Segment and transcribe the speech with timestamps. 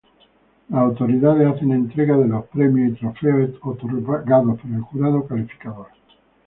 [0.69, 5.89] Las Autoridades hacen entrega de los Premios y Trofeos otorgados por el Jurado calificador.